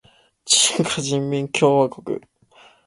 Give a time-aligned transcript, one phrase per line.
[0.45, 2.17] 中華人民共和国